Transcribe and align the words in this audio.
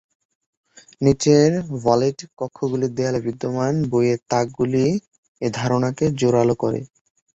নিচের 1.01 1.51
ভল্টেড 1.77 2.19
কক্ষগুলির 2.39 2.91
দেয়ালে 2.97 3.19
বিদ্যমান 3.25 3.73
বইয়ের 3.91 4.19
তাকগুলি 4.31 4.85
এ 5.41 5.47
ধারণাকে 5.51 6.05
জোরালো 6.19 6.55
করে। 6.63 6.79